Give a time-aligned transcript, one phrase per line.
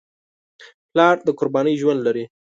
[0.91, 2.25] پلار د قربانۍ ژوند لري.